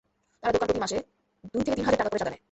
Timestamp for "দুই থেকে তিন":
1.51-1.85